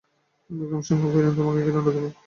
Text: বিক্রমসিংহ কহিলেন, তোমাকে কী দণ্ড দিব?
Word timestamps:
বিক্রমসিংহ 0.49 1.01
কহিলেন, 1.03 1.33
তোমাকে 1.37 1.59
কী 1.65 1.71
দণ্ড 1.71 1.87
দিব? 1.95 2.05